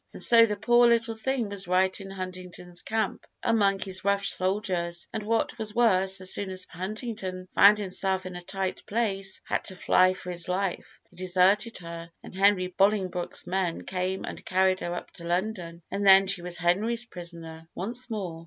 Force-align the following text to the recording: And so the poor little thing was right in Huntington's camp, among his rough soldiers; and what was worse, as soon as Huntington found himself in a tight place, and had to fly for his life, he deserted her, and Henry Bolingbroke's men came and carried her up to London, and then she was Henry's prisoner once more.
And 0.13 0.23
so 0.23 0.47
the 0.47 0.55
poor 0.55 0.87
little 0.87 1.13
thing 1.13 1.49
was 1.49 1.67
right 1.67 2.01
in 2.01 2.09
Huntington's 2.09 2.81
camp, 2.81 3.27
among 3.43 3.77
his 3.77 4.03
rough 4.03 4.25
soldiers; 4.25 5.07
and 5.13 5.21
what 5.21 5.55
was 5.59 5.75
worse, 5.75 6.19
as 6.21 6.33
soon 6.33 6.49
as 6.49 6.65
Huntington 6.71 7.47
found 7.53 7.77
himself 7.77 8.25
in 8.25 8.35
a 8.35 8.41
tight 8.41 8.83
place, 8.87 9.41
and 9.47 9.53
had 9.57 9.65
to 9.65 9.75
fly 9.75 10.15
for 10.15 10.31
his 10.31 10.49
life, 10.49 10.99
he 11.11 11.17
deserted 11.17 11.77
her, 11.77 12.09
and 12.23 12.33
Henry 12.33 12.65
Bolingbroke's 12.65 13.45
men 13.45 13.83
came 13.85 14.25
and 14.25 14.43
carried 14.43 14.79
her 14.79 14.95
up 14.95 15.11
to 15.11 15.23
London, 15.23 15.83
and 15.91 16.03
then 16.03 16.25
she 16.25 16.41
was 16.41 16.57
Henry's 16.57 17.05
prisoner 17.05 17.67
once 17.75 18.09
more. 18.09 18.39